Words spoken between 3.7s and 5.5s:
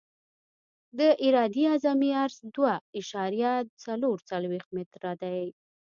څلور څلویښت متره دی